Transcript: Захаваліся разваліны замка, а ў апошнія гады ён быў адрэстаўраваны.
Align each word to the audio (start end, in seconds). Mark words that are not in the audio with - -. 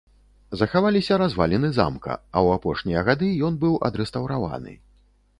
Захаваліся 0.59 1.17
разваліны 1.21 1.69
замка, 1.79 2.13
а 2.17 2.37
ў 2.45 2.59
апошнія 2.59 3.03
гады 3.09 3.29
ён 3.49 3.59
быў 3.65 3.75
адрэстаўраваны. 3.91 4.73